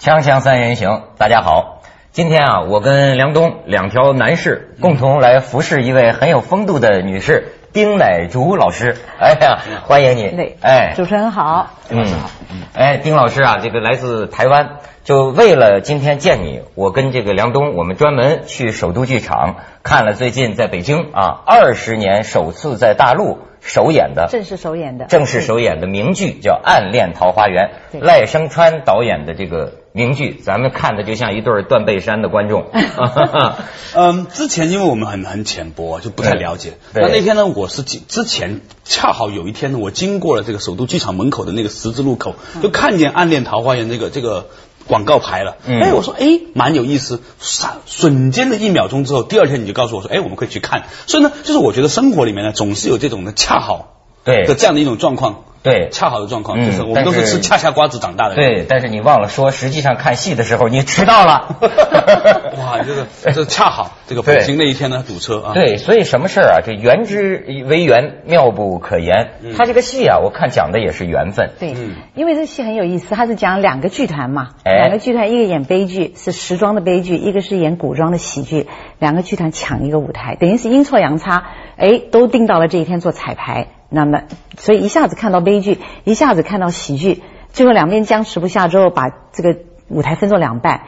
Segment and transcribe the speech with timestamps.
[0.00, 1.82] 锵锵三人行，大家好。
[2.10, 8.96] 今天啊，我跟梁冬两条男士共同来服侍一位很有风度的女士丁乃竺老师。
[9.20, 10.30] 哎呀，欢迎你！
[10.30, 11.72] 对，哎，主持人好。
[11.90, 12.06] 嗯，
[12.72, 27.72] 哎，丁老师啊，这个来自台湾，就为了今天见你，我跟这个梁冬，我们专门去首都剧场看了最近在北京啊二十年首次在大陆首演的正式首演的正式首演的名剧叫《暗恋桃花源》，
[28.02, 32.66] 赖声川导演的这个名剧，咱们看的就像一对儿断背山的观众。
[33.94, 36.74] 嗯，之前因为我们很很浅薄，就不太了解。
[36.94, 44.48] 对那那天呢，我是经之前恰好有一天呢，我经过了这个首都剧场门口的那个十字路口，就看见《暗恋桃花源》这个这个
[44.86, 45.56] 广告牌了。
[45.66, 47.20] 嗯哎，我说哎，蛮有意思。
[47.40, 50.84] 瞬瞬间的一秒钟之后，第二天你就告诉我说，哎，我们可以去看。
[51.08, 55.46] 所以呢，就是我觉得生活里面呢，总是有这种的恰好对的这样的一种状况。
[55.62, 58.56] 对恰好的状况，嗯就是我们都是吃恰恰瓜子长大的人。
[58.56, 61.56] 对，但是你忘了说，实际上看戏的时候你迟到了。
[62.58, 65.54] 哇，这个这恰好这个北京那一天呢堵车啊。
[65.54, 69.34] 对，所以什么事儿啊，这缘之为缘，妙不可言。
[69.40, 71.50] 嗯他这个戏啊，我看讲的也是缘分。
[71.60, 78.66] 对嗯，因为这戏很有意思，它是讲两个剧团嘛，哎两个剧团，一个演悲剧是时装的悲剧，一个是演古装的喜剧，
[78.98, 81.44] 两个剧团抢一个舞台，等于是阴错阳差，
[81.76, 84.22] 哎，都定到了这一天做彩排，那么
[84.58, 89.56] 所以一下子看到悲剧，一下子看到喜剧，最后两边僵持不下之后，把这个
[89.88, 90.80] 舞台分作两半。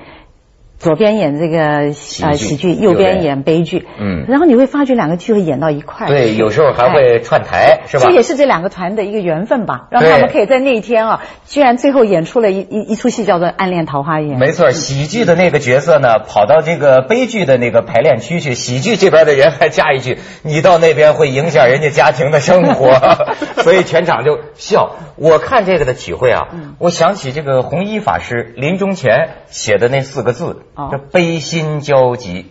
[0.82, 8.10] 左边演这个呃喜剧右边演悲剧，嗯然后你会发觉两个剧会演到一块儿，对，有时候还会串台，是吧这？
[8.10, 14.36] 也是这两个团的一个缘分吧，让对他们可以在那一天啊，居然最后演出了一一一出戏叫做《暗恋桃花源》。
[14.40, 22.98] 没错，喜剧的那个角色呢，跑到这个悲剧的那个排练区去，喜剧这边的人还加一句：“你到那边会影响人家家庭的生活。
[23.62, 24.96] ”所以全场就笑。
[25.14, 26.48] 我看这个的体会啊，
[26.80, 30.88] 我想起这个弘一法师临终前写的那四个字，哦。
[30.92, 32.46] 叫“悲心交集。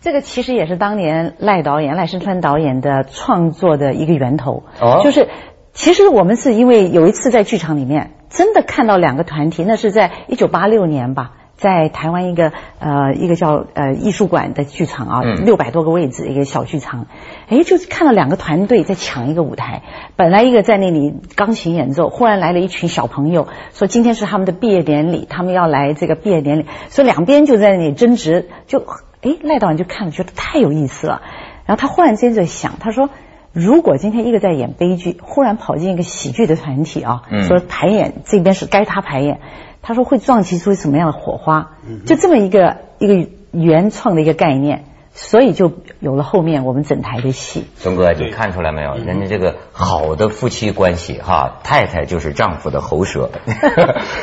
[0.00, 5.00] 这个其实也是当年赖导演赖声川导演的创作的一个源头，哦。
[5.02, 5.28] 就是
[5.72, 11.32] 其实我们是因为有一次在剧场里面真的看到两个团体，那是在一九八六年吧。
[11.56, 17.06] 在台湾一个呃一个叫呃艺术馆的剧场啊，嗯六百多个位置一个小剧场，
[17.48, 19.82] 哎，就是看到两个团队在抢一个舞台。
[20.16, 28.84] 本来一个在那里钢琴演奏，忽然来了一群小朋友，说今天是他们的毕业典礼，他们要来这个毕业典礼，所以两边就在那里争执，就
[29.22, 31.22] 哎赖导演就看了觉得太有意思了，
[31.66, 33.08] 然后他忽然之间在想，他说。
[33.56, 39.38] 如果今天一个在演悲剧，忽然跑进一个喜剧的团体啊，嗯说排演这边是该他排演，
[39.86, 41.72] 他说会撞击出什么样的火花？
[42.06, 47.66] 就这么一个一个原创的一个概念，所以就有了后面我们整台的戏。”。
[47.84, 48.94] 东哥，你看出来没有？
[48.96, 53.30] 人家这个好的夫妻关系哈，太太就是丈夫的喉舌。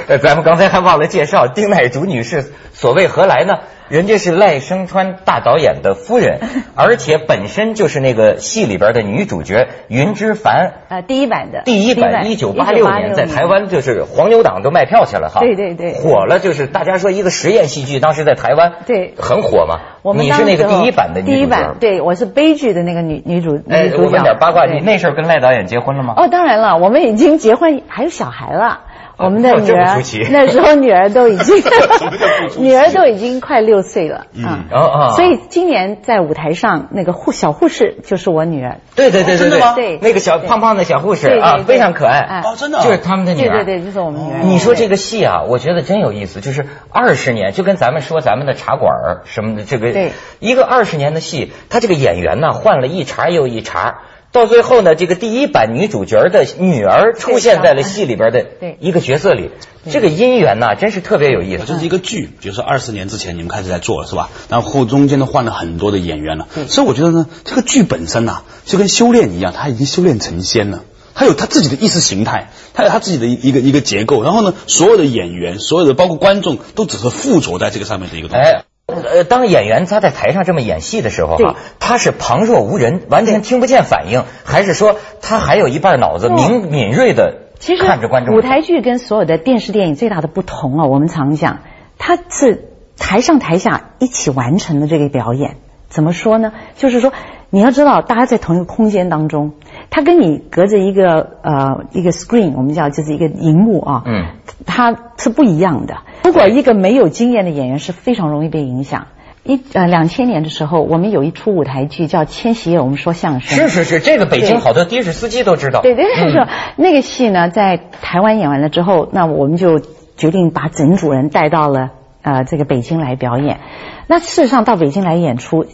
[0.08, 3.60] 呃 咱们刚才还忘了介绍，丁乃竺女士所谓何来呢？
[3.92, 6.40] 人家是赖声川大导演的夫人，
[6.76, 10.76] 而且本身就是那个戏里边的女主角云之凡。
[10.88, 19.82] 呃，第一版的第一版一九八六年在台湾就是黄牛党都卖票去了哈，对对对火了，就是大家说一个实验戏剧，当时在台湾对很火嘛。
[20.04, 24.04] 我们你是那个第一版的女主角，第一版，对我是悲剧的那个女女主哎女，主角。
[24.04, 26.14] 我问点八卦，对你那时候跟赖导演结婚了吗？
[26.16, 28.80] 哦，当然了，我们已经结婚，还有小孩了。
[29.24, 30.02] 我们的哦女儿
[30.32, 31.56] 那时候女儿都已经
[32.60, 38.78] 女儿都已经快六岁了啊所以今年在舞台上那个护小护士就是我女儿。
[38.96, 43.64] 对对对对对，真的吗对那个小胖胖的小护士啊，非常可爱哎哦真的啊就是他们的女儿。
[43.64, 44.40] 对对对，就是我们女儿。
[44.44, 54.00] 你说这个戏啊，我觉得真有意思，就是二十年，就跟咱们说咱们的茶馆什么的，这个对一个二十年的戏，他这个演员呢换了一茬又一茬，
[54.32, 58.46] 到最后呢，这个第一版女主角的女儿出现在了戏里边的
[58.80, 59.50] 一个角色里，
[59.90, 61.64] 这个姻缘呐，真是特别有意思。
[61.68, 64.30] 这是一个剧，比如说二十年之前你们开始在做了是吧？
[64.50, 70.84] 然后中间都换了很多的演员了，所以我觉得呢，这个剧本身呐、就跟修炼一样，它已经修炼成仙了。
[71.14, 78.50] 他有他自己的意识形态，他有他自己的一一个一个结构，然后呢，所有的演员，所有的包括观众，都只是附着在这个上面的一个东西。
[78.50, 81.38] 哎，呃，当演员他在台上这么演戏的时候
[81.80, 88.36] 他是旁若无人，完全听不见反应，还是说他还有一半脑子哦敏敏锐的其实看着观众？
[88.36, 91.60] 舞台剧跟所有的电视电影最大的不同啊，我们常讲，
[91.98, 95.58] 它是台上台下一起完成的这个表演。
[95.90, 96.54] 怎么说呢？
[96.78, 97.12] 就是说，
[97.52, 99.52] 你要知道，大家在同一个空间当中，
[99.90, 104.26] 他跟你隔着一个呃一个 screen，我们叫就是一个荧幕啊，嗯，
[104.66, 105.98] 它是不一样的。
[106.24, 109.08] 如果一个没有经验的演员是非常容易被影响。
[109.44, 113.58] 一呃两千年的时候，我们有一出舞台剧叫《千禧夜》，我们说相声。
[113.58, 115.82] 是是是，这个北京好多的士司机都知道。
[115.82, 119.82] 对对，嗯是、那个戏呢，在台湾演完了之后，那我们就
[120.16, 121.90] 决定把整组人带到了
[122.22, 123.60] 呃这个北京来表演。
[124.06, 125.66] 那事实上到北京来演出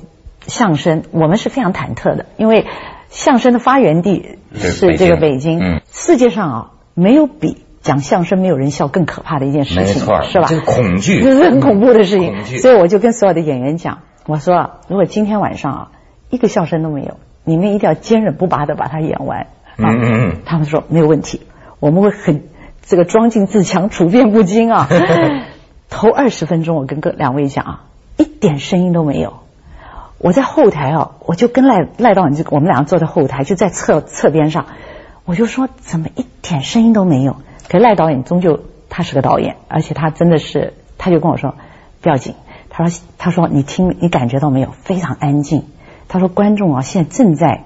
[0.48, 2.66] 相声，我们是非常忐忑的，因为
[3.10, 5.60] 相声的发源地是这个北京。
[5.60, 10.48] 嗯，世界上啊没有比讲相声没有人笑更可怕的一件事情，是吧？
[10.48, 12.46] 这是恐惧，这 是很恐怖的事情。
[12.60, 15.92] 所以我就跟所有的演员讲，我说如果今天晚上啊
[16.30, 19.48] 一个笑声都没有，你们一定要坚韧不拔的把它演完。
[19.78, 21.42] 嗯嗯嗯，他们说没有问题，
[21.80, 22.44] 我们会很
[22.84, 24.88] 这个装进自强，处变不惊啊。
[25.90, 27.84] 头二十分钟，我跟各两位讲啊，
[28.18, 29.47] 一点声音都没有。
[30.20, 34.66] 我在后台啊，我就跟赖赖导演就我们两个坐在后台，就在侧侧边上，
[35.26, 37.38] 我就说怎么一点声音都没有？
[37.70, 38.60] 可赖导演终究
[38.90, 41.56] 他是个导演，而且他真的是，他就跟我说
[42.02, 42.36] 不要紧，
[42.70, 44.70] 他说他说你听你感觉到没有？
[44.84, 45.64] 非常安静。
[46.08, 47.64] 他说观众啊现在正在。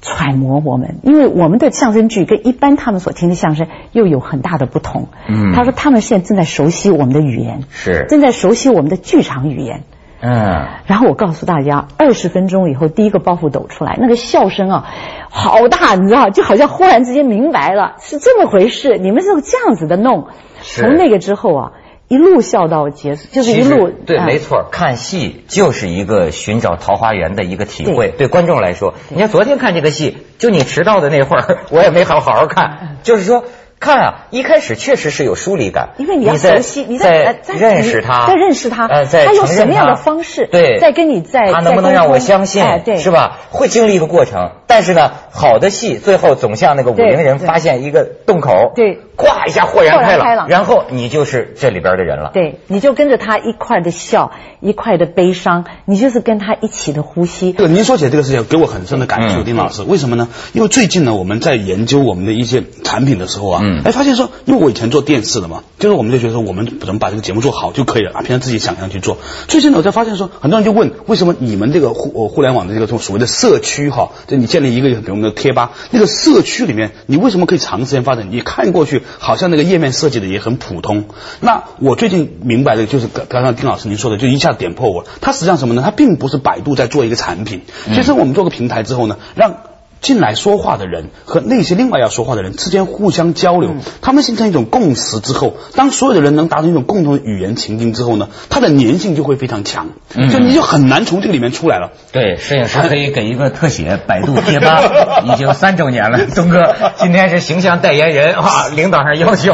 [0.00, 5.08] 揣摩我们，因为我们的相声剧跟一般他们所听的相声又有很大的不同。
[5.28, 9.82] 嗯，他说他们现在正在熟悉我们的语言，是正在熟悉我们的剧场语言。
[10.20, 14.86] 嗯，然后我告诉大家，二十分钟以后第一个包袱抖出来，那个笑声啊，
[15.30, 20.28] 好大，你知道，就好像忽然之间明白了是这么回事，你们是这样子的弄。
[20.62, 21.72] 从那个之后啊。
[22.10, 24.64] 一路笑到结束，就是一路对，没错。
[24.72, 28.08] 看戏就是一个寻找桃花源的一个体会。
[28.08, 32.96] 对观众来说，你看昨天看这个戏，就你迟到的那会儿，我也没好好好看。
[33.02, 33.44] 就是说。
[33.80, 43.38] 看啊，一开始确实是有疏离感，因为你要熟悉，你在认识他，在认识他，呃，在他用什么样的方式，对，在跟你在，他能不能让我相信，对，是吧？
[43.50, 54.30] 会经历一个过程，但是呢，好的戏最后总像那个武陵人发现一个洞口，对，咵一下豁然开朗，然后你就是这里边的人了，对，你就跟着他一块的笑，
[54.60, 57.52] 一块的悲伤，你就是跟他一起的呼吸。
[57.52, 60.28] 这个您说起来这个事情，给我很深的感触，丁老师，为什么呢？
[60.52, 64.30] 因为最近呢，我们在研究我们的一些产品的时候啊，哎，发现说。
[64.44, 69.18] 因为我以前做电视的嘛，就是我们就觉得说我们怎么把这个节目做好就可以了啊，平常自己想象去做。
[69.46, 78.28] 最近呢，我才发现说，很多人就问，为什么你们这个互互联网的这个所谓的社区哈，就你建立一个比如我们的贴吧，那个社区里面，你为什么可以长时间发展？
[78.30, 81.04] 你看过去好像那个页面设计的也很普通。
[81.40, 85.04] 那我最近明白的就是刚刚刚丁老师您说的，就一下点破我。
[85.20, 85.82] 它实际上什么呢？
[85.84, 87.62] 它并不是百度在做一个产品，
[87.94, 89.56] 其实我们做个平台之后呢，让。
[90.00, 101.92] 进来说话的人和那些另外要说话的人之间互相交流，他们形成一种共识之后，当所有的人能达成一种共同的语言情境之后呢，它的粘性就会非常强，就你就很难从这个里面出来了。
[102.12, 104.82] 对，摄影师可以给一个特写，百度贴吧
[105.24, 106.26] 已经三周年了。
[106.34, 109.52] 东哥今天是形象代言人啊，领导上要求。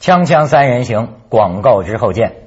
[0.00, 2.41] 锵锵三人行，广告之后见。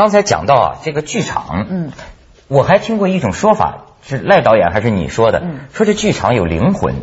[0.00, 1.92] 刚才讲到啊，这个剧场，嗯，
[2.48, 5.40] 我还听过一种说法，是赖导演还是你说的？
[5.40, 6.94] 嗯，说这剧场有灵魂。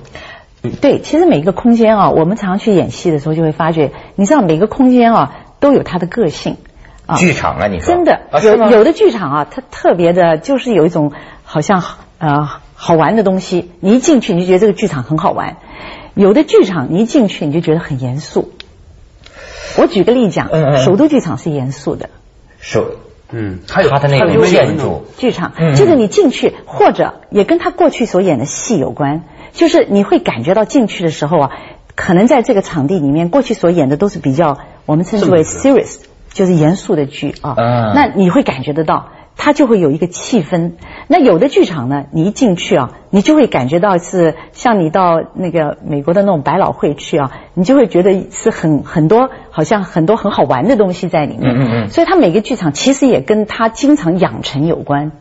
[0.81, 6.57] 对，其实每个空间啊，我们常常去演戏的时候就会发觉，你知道每个空间啊都有它的个性。
[7.05, 11.11] 啊，剧场啊，你说真的有有的剧场啊，它特别的，就是有一种
[11.43, 11.83] 好像
[12.17, 15.57] 呃好玩的东西，你一进去你就觉得这个剧场很好玩；
[16.15, 18.53] 有的剧场你一进去你就觉得很严肃。
[19.77, 22.09] 我举个例讲，首都剧场是严肃的。
[22.69, 22.83] 是，
[23.31, 25.05] 嗯，还有他的那个建筑。
[25.15, 31.51] 剧场，就是你进去，或者也跟他过去所演的戏有关，就是你会感觉到进去的时候啊，
[31.95, 35.99] 可能在这个场地里面，过去所演的都是比较我们称之为 serious，
[36.33, 37.55] 就是严肃的剧啊，
[37.95, 39.11] 那你会感觉得到。
[39.37, 40.73] 它就会有一个气氛。
[41.07, 51.55] 那有的剧场呢，你一进去啊，你就会感觉到是像你到那个美国的那种百老汇去啊，你就会觉得是很很多好像很多很好玩的东西在里面。
[51.55, 51.89] 嗯嗯。
[51.89, 55.11] 所以它每个剧场其实也跟它经常养成有关。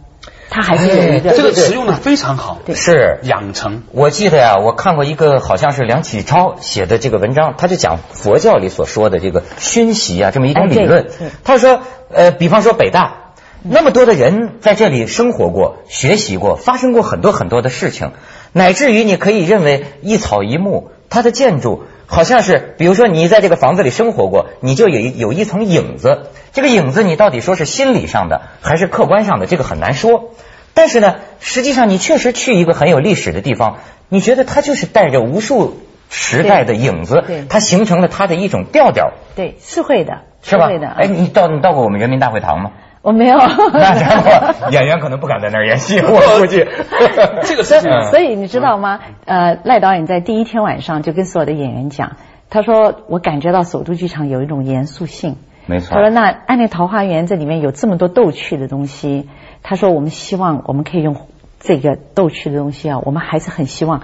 [0.49, 2.59] 他还是有一个这个词用的非常好。
[2.65, 3.83] 对，是养成。
[3.93, 11.09] 我记得呀，我看过一个好像是梁启超写的这个文章，他就讲佛教里所说的这个熏习啊这么一种理论。
[11.45, 11.81] 他说，
[12.11, 13.26] 呃，比方说北大。
[13.69, 18.13] 那么多的人在这里生活过、学习过、发生过很多很多的事情，
[18.53, 26.29] 乃至于你可以认为一草一木，它的建筑好像是，比如说你在这个房子里生活过，你就有有一层影子。
[26.53, 30.31] 这个影子你到底说是心理上的还是客观上的，这个很难说。
[30.73, 39.13] 但是呢，实际上你确实去一个很有历史的地方，你觉得它就是带着无数时代的影子，它形成了它的一种调调。
[39.35, 40.69] 对，是会的，是吧？
[40.99, 42.71] 哎，你到你到过我们人民大会堂吗？
[43.07, 43.39] 我没有，
[43.73, 46.67] 那演员可能不敢在那儿演戏， 我估计。
[47.47, 48.99] 这个事情，所以你知道吗？
[49.27, 52.17] 呃，赖导演在第一天晚上就跟所有的演员讲，
[52.51, 55.37] 他说：“我感觉到首都剧场有一种严肃性。”
[55.67, 55.95] 没错。
[55.95, 59.29] 他说：“那《暗恋桃花源》这里面有这么多逗趣的东西。”
[59.63, 61.15] 他说：“我们希望我们可以用
[61.61, 64.03] 这个逗趣的东西啊，我们还是很希望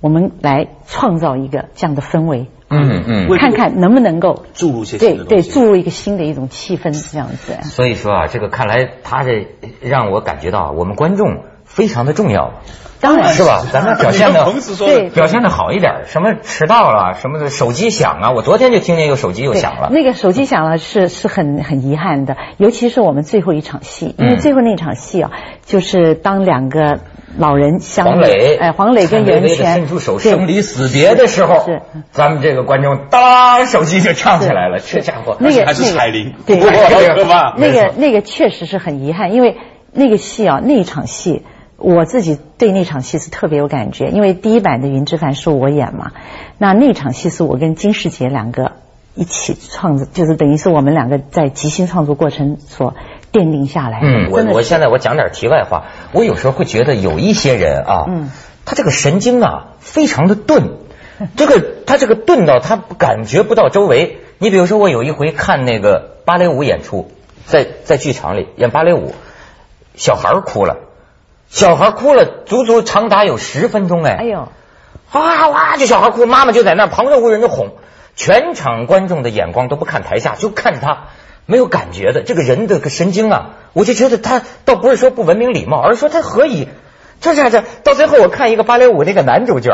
[0.00, 2.46] 我们来创造一个这样的氛围。
[2.82, 3.38] 嗯嗯。
[3.38, 7.58] 看看能不能够注入一些对对注入一个新的一种气氛这样子。
[7.64, 9.48] 所以说啊，这个看来他这
[9.80, 12.54] 让我感觉到我们观众非常的重要。
[13.00, 13.66] 当然是吧？
[13.70, 14.46] 咱们表现的
[14.78, 19.90] 对表现的好一点，什么迟到了，什么的手机响啊，我昨天就听见有手机又响了。
[19.92, 25.32] 那个手机响了是是很很遗憾的，尤其是我们最后一场戏，因为最后那场戏啊，
[25.66, 27.00] 就是当两个
[27.38, 39.56] 老人相黄磊哎黄磊跟袁泉伸出手生离死别的时候，是咱们这个观众当手机就唱起来了，这家伙那个还是彩铃，对，那个那个确实是很遗憾，因为
[39.92, 41.42] 那个戏啊那一场戏。
[41.76, 46.12] 我自己对那场戏是特别有感觉，因为第一版的云之凡是我演嘛，
[46.56, 48.72] 那那场戏是我跟金世杰两个
[49.16, 52.94] 一起创作，就是等于是我们两个在即兴创作过程所
[53.34, 53.98] 奠定下来。
[54.02, 58.30] 嗯，我我现在我讲点题外话，我有时候会觉得有一些人啊，嗯，
[58.64, 60.78] 他这个神经啊非常的钝，
[61.36, 64.20] 这个他这个钝到他感觉不到周围。
[64.38, 67.10] 你比如说我有一回看那个芭蕾舞演出，
[67.44, 69.14] 在在剧场里演芭蕾舞，
[69.96, 70.76] 小孩哭了。
[71.50, 74.16] 小孩哭了，足足长达有十分钟哎！
[74.18, 74.48] 哎呦，
[75.12, 75.76] 哇哇！
[75.76, 77.68] 这小孩哭，妈妈就在那旁若无人的哄，
[78.16, 81.04] 全场观众的眼光都不看台下，就看着他，
[81.46, 83.50] 没有感觉的这个人的个神经啊！
[83.72, 86.68] 我就觉得他倒不是说不文明礼貌，而是说他何以
[87.20, 89.72] 这这这到最后我看一个芭蕾舞那个男主角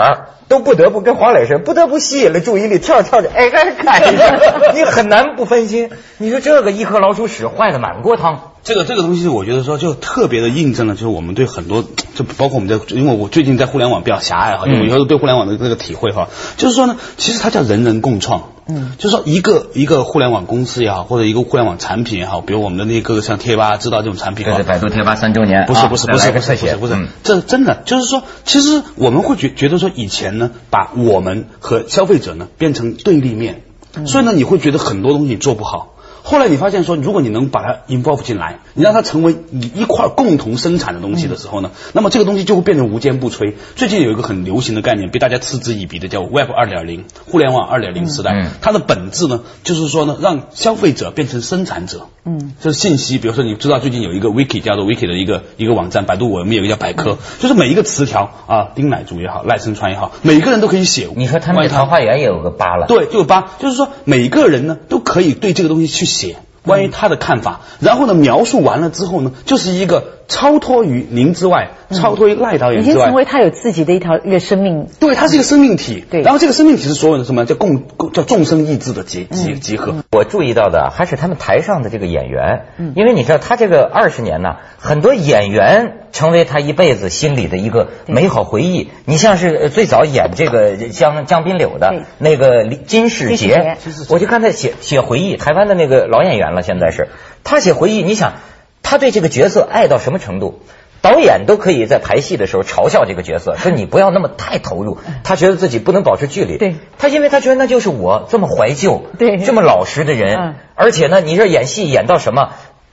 [0.49, 4.39] 都不得不跟黄磊似的，不得不吸引了注意力，跳着跳着哎看一下，
[4.75, 5.91] 你很难不分心。
[6.19, 8.50] 你说这个一颗老鼠屎坏了满锅汤。
[8.63, 11.83] 这个这个东西，我觉得说就特别的印证了，就是我们对很多，
[12.15, 33.63] 就包括我们在，因为我最近在互联网比较狭隘哈，因为我以后对互联网的这个体会哈，就是说呢，其实它叫人人共创，嗯，就是说一个一个互联网公司也好，或者一个互联网产品也好，比如我们的那个像贴吧知道这种产品，对百度贴吧三周年，不是不是不是不是不是不是，这真的就是说，其实我们会觉觉得说以前呢，把我们和消费者呢变成对立面，
[34.07, 35.95] 所以呢，你会觉得很多东西做不好。
[36.31, 43.55] 后来你发现说，如果你能把它 involve 进来，你让它成为你一块共同生产的东西的时候呢，那么这个东西就会变成无坚不摧。
[43.75, 48.47] 最近有一个很流行的概念，被大家嗤之以鼻的，叫 Web 二点零，互联网二点零时代。
[48.63, 52.07] 它的本质呢，就是说呢，让消费者变成生产者。
[52.25, 61.09] 嗯，就是信息，比如说你知道最近有一个 Wiki 叫做 Wiki 的一个一个网站，百度我们有一个叫百科，就是每一个词条啊，丁乃竺也好，赖声川也好，每个人都可以写。
[61.17, 62.87] 你说他们桃花源也有个八了？
[62.87, 66.50] 对，就有八，就是说每个人呢都可以对这个东西去写。
[66.65, 74.87] 关于他的看法，然后呢，描述完了之后呢，就是一个超脱于您之外，超脱于赖导演之外，已经成为他有自己的一条一个生命。
[75.01, 76.05] 对，他是一个生命体。
[76.11, 79.95] 对，然后这个生命体是所有的什么叫共叫众生意志的集集集合。
[80.13, 88.91] 我注意到的还是他们台上的这个演员，因为你知道他这个二十年呢，很多演员成为他一辈子心里的一个美好回忆。
[89.07, 93.79] 你像是最早演这个江江滨柳的那个金世杰，
[94.11, 96.50] 我就看他写写回忆，台湾的那个老演员。
[96.55, 97.09] 了，现在是
[97.45, 98.35] 他写回忆，你想
[98.83, 100.61] 他对这个角色爱到什么程度？
[101.03, 104.99] 导演都可以在排戏的时候嘲笑这个角色，说你不要那么太投入。
[105.25, 106.59] 他觉得自己不能保持距离。
[106.59, 110.57] 对，他因为他觉得那就是我这么怀旧，对，这么老实的人。
[110.75, 112.51] 而且呢，你这演戏演到什么？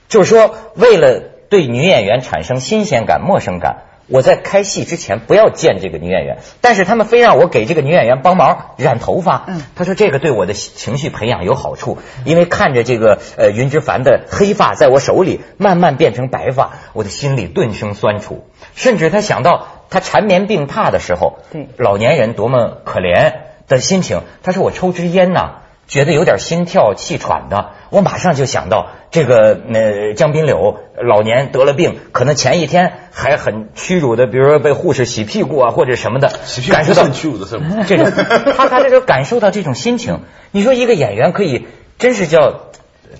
[0.08, 3.82] 就是说，为了对女演员产生新鲜感、陌生感。
[4.08, 9.44] 我在开戏之前不要见这个女演员，但是他们非让我给这个女演员帮忙染头发。
[9.46, 18.46] 嗯，他说这个对我的情绪培养有好处，因为看着这个呃云之凡的黑发在我手里慢慢变成白发，我的心里顿生酸楚。
[18.74, 23.34] 甚至他想到他缠绵病榻的时候，对老年人多么可怜
[23.68, 24.22] 的心情。
[24.42, 25.67] 他说我抽支烟呐。
[25.88, 36.30] 觉得有点心跳气喘的，我马上就想到这个呃江滨柳老年得了病，可能前一天还很屈辱的，比如说被护士洗屁股啊或者什么的，
[36.70, 37.46] 感受到屈辱的？
[37.88, 38.12] 这种
[38.56, 40.20] 他他这个 感受到这种心情，
[40.52, 41.66] 你说一个演员可以
[41.98, 42.67] 真是叫。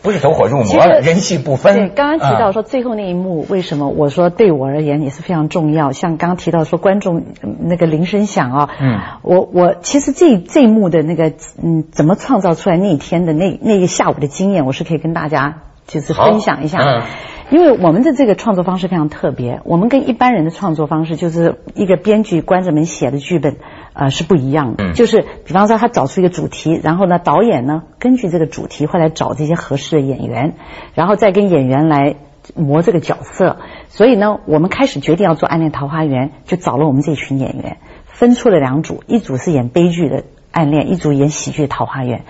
[0.02, 1.74] 不是走火入魔，人戏不分。
[1.74, 5.92] 对，刚刚提到说最后那一幕，为什么我说对我而言也是非常重要？
[5.92, 7.24] 像刚刚提到说观众
[7.60, 16.78] 那个铃声响啊，嗯，我我其实这这一幕的那个嗯，怎么创造出来那一天的那那个下午的经验，我是可以跟大家就是分享一下。
[16.78, 17.02] 嗯，
[17.50, 23.56] 因为我们的这个创作方式非常特别，我们跟一般人的创作方式就是一个编剧关着门写的剧本。
[23.94, 24.92] 呃，是不一样的。
[24.92, 30.54] 就是比方说，他找出一个主题，然后呢，导演呢根据这个主题会来找这些合适的演员，
[30.94, 32.14] 然后再跟演员来
[32.54, 33.56] 磨这个角色。
[33.88, 40.18] 所以呢，我们开始决定要做《暗恋桃花源》，就找了我们这群演员，分出了两组，一组是演悲剧的
[40.52, 42.20] 《暗恋》，一组演喜剧《桃花源》。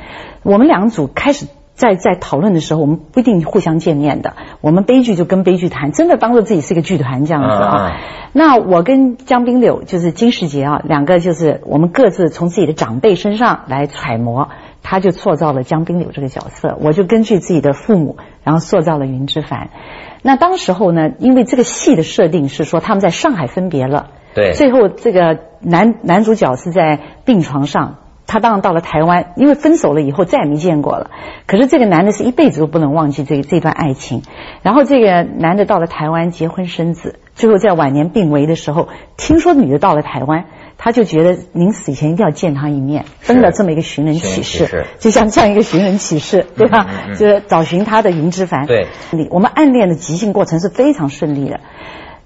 [0.43, 1.45] 我们两组开始
[1.79, 8.01] 在在讨论的时候，我们不一定互相见面的，我们悲剧就跟悲剧谈，真的当做自己是一个剧团这样子啊。
[8.33, 14.49] 那我跟江滨柳就是金世杰啊，两个就是我们各自从自己的长辈身上来揣摩，
[14.83, 19.71] 他就塑造了江滨柳这个角色，我就根据自己的父母，然后塑造了云之凡。
[20.23, 27.99] 那当时候呢，因为这个戏的设定是说他们在上海分别了，对，最后这个男男主角是在病床上。
[28.29, 31.11] 他当然到了台湾，因为分手了以后再也没见过了。
[31.47, 34.23] 可是这个男的是一辈子都不能忘记这这段爱情。
[34.63, 40.45] 然后这个男的到了台湾结婚生子，最后在晚年病危的时候，听说女的到了台湾，
[40.77, 46.87] 他就觉得临死以前一定要见她一面，登了这么一个寻人启事，就像这样一个寻人启事，对吧？
[47.17, 48.67] 就是找寻他的云之凡。
[48.67, 48.89] 对，
[49.31, 51.61] 我们暗恋的即兴过程是非常顺利的。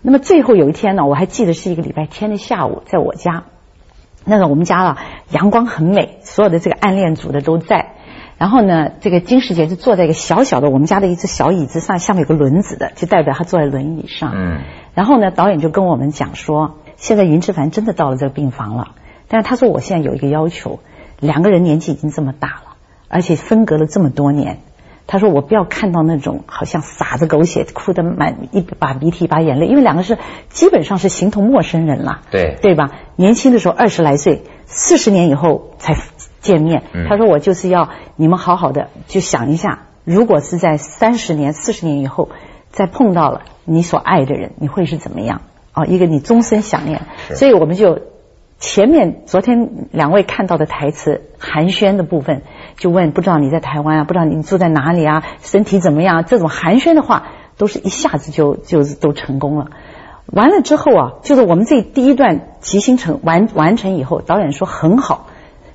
[0.02, 3.44] 那么最后有一天呢，我还记得是一个礼拜天的下午，在我家。
[4.24, 4.98] 那个我们家啊，
[5.30, 7.94] 阳光很美，所有的这个暗恋组的都在。
[8.38, 14.32] 然后呢，这个金世杰就坐在一个小小的我们家的一只小椅子上，下面有个轮子的，就代表他坐在轮椅上。
[14.34, 14.60] 嗯。
[14.94, 18.96] 然后呢，导演就跟我们讲说，现在云之凡真的到了这个病房了，
[19.28, 20.80] 但是他说我现在有一个要求，
[21.20, 22.76] 两个人年纪已经这么大了，
[23.08, 24.58] 而且分隔了这么多年。
[25.06, 30.16] 他说：“我不要看到那种好像洒着狗血、哭得满一把鼻涕一把眼泪，因为两个是
[30.48, 32.92] 基本上是形同陌生人了，对对吧？
[33.16, 35.96] 年轻的时候二十来岁，四十年以后才
[36.40, 36.84] 见面。
[37.08, 42.30] 他说我就是要你们好好的，就想一下，如果是在三十年、四十年以后
[42.70, 45.42] 再碰到了你所爱的人，你会是怎么样？
[45.74, 47.02] 哦，一个你终身想念。
[47.34, 48.00] 所以我们就。”
[48.62, 52.42] 前面昨天两位看到的台词寒暄的部分，
[52.76, 56.24] 就问不知道你在台湾啊，不知道你住在哪里啊，身体怎么样？
[56.24, 57.26] 这种寒暄的话，
[57.58, 59.72] 都是一下子就就都成功了。
[60.26, 65.26] 完了之后啊，就是我们这第一段即兴成完完成以后，导演说很好，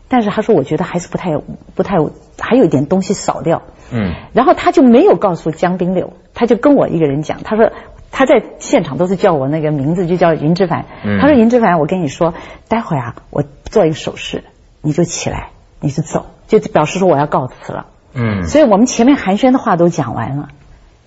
[0.08, 1.38] 但是他说我觉得还是不太
[1.76, 1.98] 不太
[2.40, 3.64] 还有一点东西少掉。
[3.92, 7.70] 嗯，然后他就没有告诉江滨柳，他就跟我一个人讲，他说。
[8.12, 10.86] 他在现场都是叫我那个名字，就叫云之凡。
[11.20, 12.34] 他说：“云之凡，我跟你说，
[12.68, 14.44] 待会儿啊，我做一个手势，
[14.82, 20.50] 你就起来，你就走，就表示说我要告辞了。”嗯，所以我们前面寒暄的话都讲完了，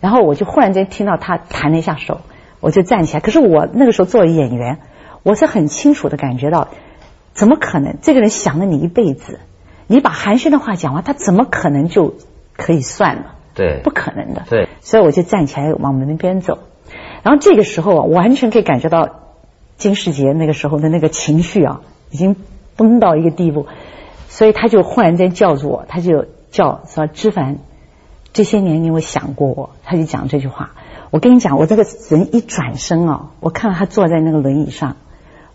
[0.01, 2.21] 然后我就忽然间听到他弹了一下手，
[2.61, 3.21] 我就站起来。
[3.21, 4.79] 可是我那个时候作为演员，
[5.25, 6.69] 我是很清楚的感觉到，
[7.33, 7.97] 怎么可能？
[8.01, 9.41] 这个人想了你一辈子，
[9.89, 12.15] 你把寒暄的话讲完，他怎么可能就
[12.57, 13.35] 可以算了？
[13.55, 14.45] 对，不可能的。
[14.49, 16.59] 对，所以我就站起来往门边走。
[17.23, 19.09] 然后这个时候啊，完全可以感觉到
[19.77, 21.81] 金世杰那个时候的那个情绪啊，
[22.11, 22.37] 已经
[22.77, 23.67] 崩到一个地步，
[24.29, 27.59] 所以他就忽然间叫住我，他就叫说：“知凡，
[28.33, 30.73] 这些年你有想过我？”他就讲这句话。
[31.11, 34.97] 我跟你讲，我这个人一转身啊，我看到他坐在那个轮椅上，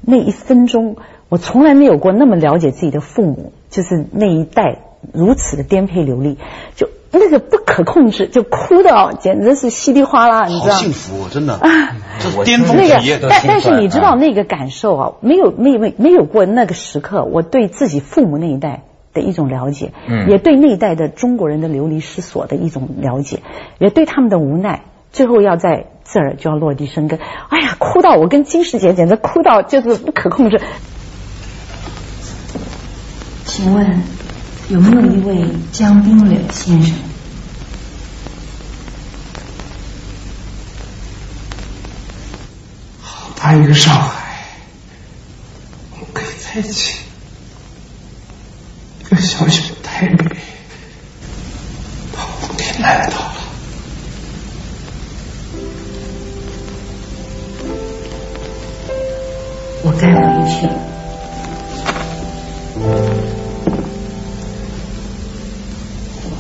[0.02, 0.98] 那一分钟，
[1.30, 4.80] 我从来没有过那么了解自己的父母，就是那一代
[5.14, 6.38] 如此的颠沛流离，
[6.76, 6.90] 就。
[7.20, 10.76] 那个不可控制，就哭的哦简直是稀里哗啦，你知道？
[10.76, 11.60] 好幸福，真的。
[12.20, 23.40] 这巅峰那个，但但是你知道那个感受啊，没有没有没有过那个时刻，我对自己父母那一代的一种了解，嗯，也对那一代的中国人的流离失所的一种了解，
[23.80, 27.20] 也对他们的无奈，最后要在这儿就要落地生根。
[27.50, 30.62] 哎呀，哭到我跟金世杰简直哭到就是不可控制。
[33.46, 34.02] 请问。
[34.68, 36.96] 有没有一位江冰柳先生？
[43.00, 44.48] 好大一个上海，
[45.92, 46.96] 我们可以在一起。
[49.02, 50.26] 一个小小的台北，
[52.42, 53.36] 冬天来到了，
[59.84, 60.85] 我该回去了。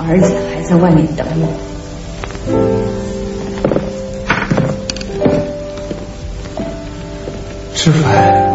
[0.07, 1.47] 儿子还在外面等我。
[7.73, 8.45] 吃饭。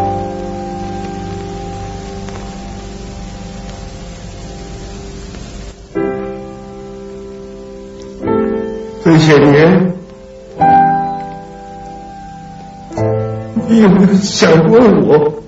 [9.03, 9.93] 这些年，
[13.67, 15.40] 你有没有想过我？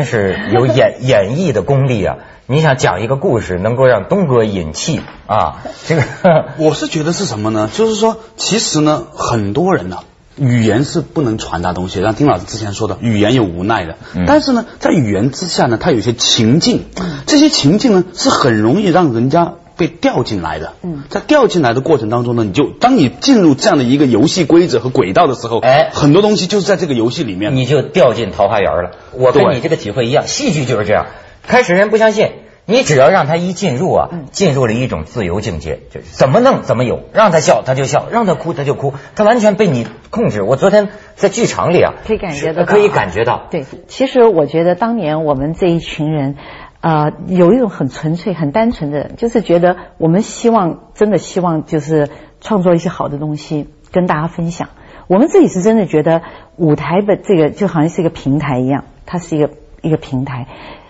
[0.00, 2.16] 真是有演演绎的功力啊！
[2.46, 5.60] 你想讲一个故事，能够让东哥引气啊？
[5.86, 6.02] 这个
[6.56, 7.68] 我是觉得是什么呢？
[7.70, 9.98] 就是说，其实呢，很多人呢、
[10.36, 13.96] 语言是不能传达东西的，像丁老师之前说的，语言有无奈的。
[14.14, 16.86] 嗯但是呢，在语言之下呢，它有些情境，
[17.26, 20.74] 这些情境呢是很容易让人家被调进来的。
[20.82, 27.56] 嗯在调进来的过程当中呢，你就当你进入这样的一个游戏规则和轨道的时候，哎很多东西就是在这个游戏里面。
[27.56, 28.90] 你就掉进桃花源了。
[29.12, 31.06] 我跟你这个体会一样，戏剧就是这样。
[31.48, 32.28] 开始人不相信，
[32.66, 40.42] 你只要让他一进入啊，进入了一种自由境界，就是怎么弄怎么有，让他笑他就笑，让他哭他就哭，他完全被你控制。
[40.42, 43.48] 我昨天在剧场里啊，可以感觉到可以感觉到。
[43.50, 46.36] 对，其实我觉得当年我们这一群人，
[46.80, 52.08] 呃，有一种很纯粹、很单纯的，就是觉得我们希望，真的希望就是
[52.40, 54.70] 创作一些好的东西跟大家分享。
[55.06, 56.22] 我们自己是真的觉得
[56.56, 59.50] 舞台的这个就好像是一个平台一样，它是一个
[59.82, 60.46] 一个平台，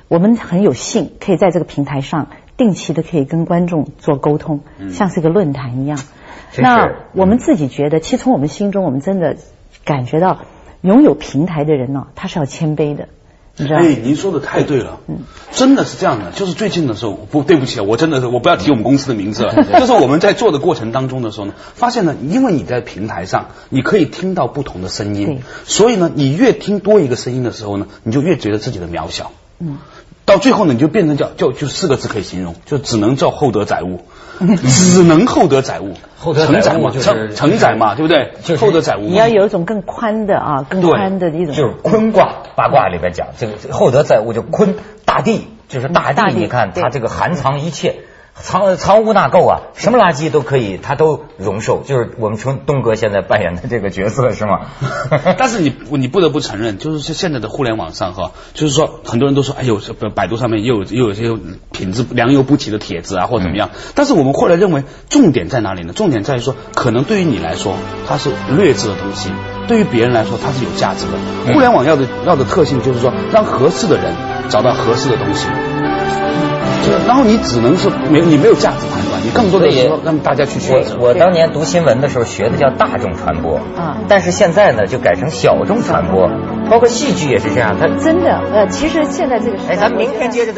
[0.09, 4.61] 我们很有幸可以在这个平台上定期的可以跟观众做沟通，
[4.93, 5.99] 像是一个论坛一样。
[6.59, 9.37] 那我们自己觉得，其实从我们心中，我们真的
[9.85, 10.41] 感觉到，
[10.83, 13.09] 拥有平台的人呢、他是要谦卑的，
[13.61, 13.87] 你知道吗？
[13.87, 15.01] 哎，您说的太对了，
[15.53, 16.31] 真的是这样的。
[16.33, 19.55] 就是最近的时候，不对不起啊，我真的是我不要提我们公司的名字了。
[19.79, 29.33] 就是我们在做的过程当中的时候呢，发现呢，因为你在平台上，你可以听到不同的声对音，所以呢，你越听多一个声音的时候呢，你就越觉得自己的渺小。
[29.59, 29.77] 嗯，
[30.25, 34.01] 到最后呢，你就变成叫叫就四个字可以形容，就只能叫厚德载物，
[34.67, 38.33] 只能厚德载物，厚德载物承承承载嘛，对不对？
[38.43, 39.01] 就是厚德载物。
[39.01, 46.33] 你要有一种更宽的啊，更宽的一种，就是坤卦八卦里边讲，这个厚德载物就坤大地，就是大地。
[46.35, 47.97] 你看它这个含藏一切，
[48.43, 51.83] 藏藏污纳垢啊，什么垃圾都可以，他都容受。
[51.83, 54.61] 就是我们从东哥现在扮演的这个角色是吗？
[55.39, 61.37] 但是你你不得不承认，就是现在的互联网上哈，就是说很多人都说，哎呦，这百度上面又有又有些
[61.73, 63.71] 品质良莠不齐的帖子啊，或者怎么样。
[63.95, 65.93] 但是我们后来认为，重点在哪里呢？
[65.93, 67.75] 重点在于说，可能对于你来说
[68.09, 69.31] 它是劣质的东西，
[69.69, 71.13] 对于别人来说它是有价值的。
[71.47, 74.15] 嗯互联网要的要的特性就是说，让合适的人
[74.49, 75.47] 找到合适的东西。
[76.85, 80.75] 就然后你只能是没你没有价值判断，你更多的是说让大家去学。
[80.99, 86.31] 我我当年读新闻的时候学的叫大众传播啊但是现在呢就改成小众传播，
[86.71, 87.77] 包括戏剧也是这样。
[87.79, 90.49] 它真的呃，其实现在这个时代，哎，咱们明天接着再。